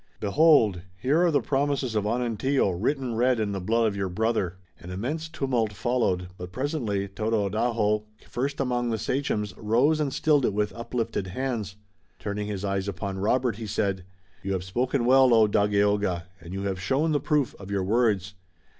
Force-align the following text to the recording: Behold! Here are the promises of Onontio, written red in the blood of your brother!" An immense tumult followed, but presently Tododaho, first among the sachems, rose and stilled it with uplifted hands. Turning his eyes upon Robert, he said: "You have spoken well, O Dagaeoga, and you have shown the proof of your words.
Behold! 0.19 0.81
Here 0.97 1.21
are 1.23 1.29
the 1.29 1.41
promises 1.41 1.93
of 1.93 2.07
Onontio, 2.07 2.71
written 2.71 3.13
red 3.13 3.39
in 3.39 3.51
the 3.51 3.61
blood 3.61 3.85
of 3.85 3.95
your 3.95 4.09
brother!" 4.09 4.57
An 4.79 4.89
immense 4.89 5.29
tumult 5.29 5.73
followed, 5.73 6.29
but 6.39 6.51
presently 6.51 7.07
Tododaho, 7.07 8.05
first 8.27 8.59
among 8.59 8.89
the 8.89 8.97
sachems, 8.97 9.53
rose 9.57 9.99
and 9.99 10.11
stilled 10.11 10.43
it 10.43 10.53
with 10.55 10.73
uplifted 10.73 11.27
hands. 11.27 11.75
Turning 12.17 12.47
his 12.47 12.65
eyes 12.65 12.87
upon 12.87 13.19
Robert, 13.19 13.57
he 13.57 13.67
said: 13.67 14.03
"You 14.41 14.53
have 14.53 14.63
spoken 14.63 15.05
well, 15.05 15.35
O 15.35 15.45
Dagaeoga, 15.47 16.23
and 16.39 16.51
you 16.51 16.63
have 16.63 16.81
shown 16.81 17.11
the 17.11 17.19
proof 17.19 17.53
of 17.59 17.69
your 17.69 17.83
words. 17.83 18.33